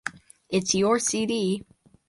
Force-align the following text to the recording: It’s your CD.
It’s 0.49 0.73
your 0.73 0.97
CD. 0.97 1.63